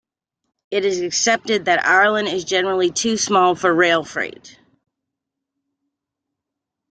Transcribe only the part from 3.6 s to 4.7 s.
rail freight.